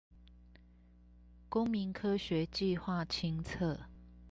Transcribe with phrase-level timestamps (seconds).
[1.47, 3.81] 公民科學計畫清冊